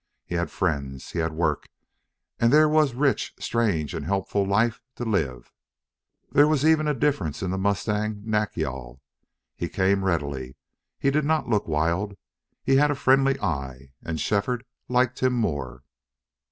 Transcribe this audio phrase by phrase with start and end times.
[0.25, 1.69] He had friends; he had work;
[2.39, 5.51] and there was rich, strange, and helpful life to live.
[6.31, 8.99] There was even a difference in the mustang Nack yal.
[9.55, 10.55] He came readily;
[10.97, 12.17] he did not look wild;
[12.63, 15.83] he had a friendly eye; and Shefford liked him more.